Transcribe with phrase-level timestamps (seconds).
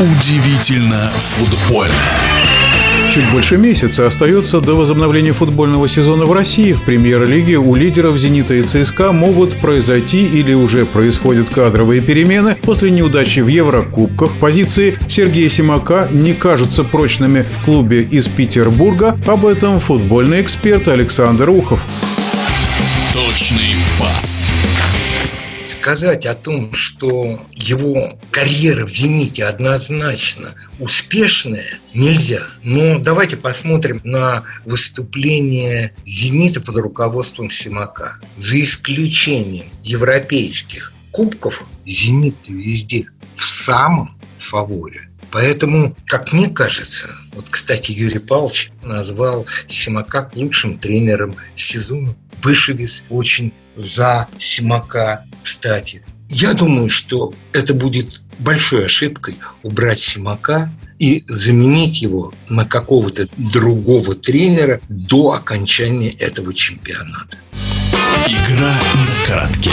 [0.00, 1.92] Удивительно футбольно.
[3.12, 6.72] Чуть больше месяца остается до возобновления футбольного сезона в России.
[6.72, 12.56] В премьер-лиге у лидеров «Зенита» и ЦСКА могут произойти или уже происходят кадровые перемены.
[12.62, 19.18] После неудачи в Еврокубках позиции Сергея Симака не кажутся прочными в клубе из Петербурга.
[19.26, 21.84] Об этом футбольный эксперт Александр Ухов.
[23.12, 24.46] Точный пас
[25.88, 32.42] сказать о том, что его карьера в «Зените» однозначно успешная, нельзя.
[32.62, 38.20] Но давайте посмотрим на выступление «Зенита» под руководством Симака.
[38.36, 45.08] За исключением европейских кубков «Зенит» везде в самом фаворе.
[45.30, 52.14] Поэтому, как мне кажется, вот, кстати, Юрий Павлович назвал Симака лучшим тренером сезона.
[52.42, 56.02] Бышевец очень за Симака кстати.
[56.28, 64.14] Я думаю, что это будет большой ошибкой убрать Симака и заменить его на какого-то другого
[64.14, 67.38] тренера до окончания этого чемпионата.
[68.26, 69.70] Игра на коротке.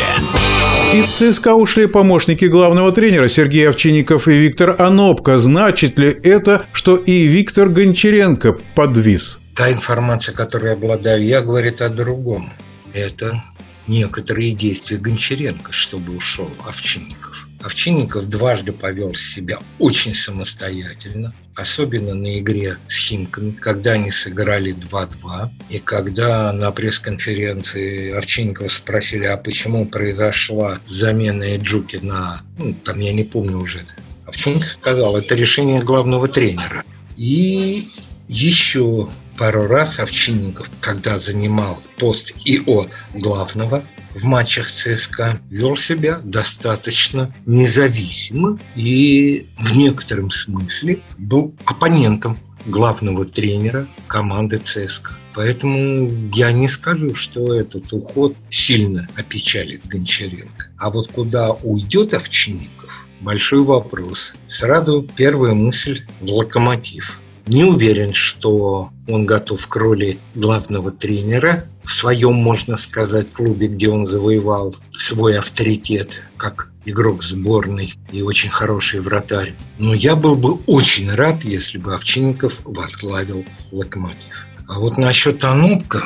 [0.94, 5.38] Из ЦСКА ушли помощники главного тренера Сергей Овчинников и Виктор Анопко.
[5.38, 9.40] Значит ли это, что и Виктор Гончаренко подвис?
[9.56, 12.52] Та информация, которой обладаю я, говорит о другом.
[12.94, 13.42] Это
[13.88, 17.48] некоторые действия Гончаренко, чтобы ушел Овчинников.
[17.62, 25.50] Овчинников дважды повел себя очень самостоятельно, особенно на игре с Химками, когда они сыграли 2-2,
[25.70, 33.14] и когда на пресс-конференции Овчинникова спросили, а почему произошла замена Эджуки на, ну, там я
[33.14, 33.86] не помню уже,
[34.28, 36.84] Овчинников сказал, это решение главного тренера.
[37.16, 37.90] И
[38.28, 43.84] еще пару раз Овчинников, когда занимал пост ИО главного
[44.14, 53.88] в матчах ЦСКА, вел себя достаточно независимо и в некотором смысле был оппонентом главного тренера
[54.08, 55.14] команды ЦСКА.
[55.34, 60.68] Поэтому я не скажу, что этот уход сильно опечалит Гончаренко.
[60.78, 64.38] А вот куда уйдет Овчинников, большой вопрос.
[64.48, 71.92] Сразу первая мысль в локомотив– не уверен, что он готов к роли главного тренера в
[71.92, 79.02] своем, можно сказать, клубе, где он завоевал свой авторитет как игрок сборной и очень хороший
[79.02, 79.56] вратарь.
[79.78, 84.46] Но я был бы очень рад, если бы Овчинников возглавил «Локомотив».
[84.68, 86.04] А вот насчет Анубка,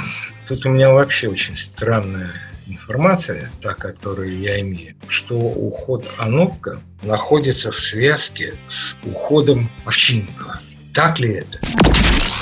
[0.48, 2.34] тут у меня вообще очень странная
[2.68, 10.60] информация, та, которую я имею, что уход Анубка находится в связке с уходом Овчинникова.
[10.94, 11.60] Так ли это?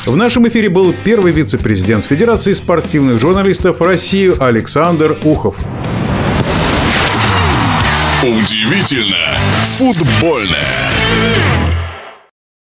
[0.08, 5.58] В нашем эфире был первый вице-президент Федерации спортивных журналистов России Александр Ухов.
[8.24, 9.18] Удивительно
[9.76, 10.92] футбольное.